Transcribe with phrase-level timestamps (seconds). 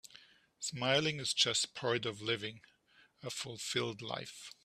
[0.59, 2.61] Smiling is just part of living
[3.21, 4.51] a fulfilled life.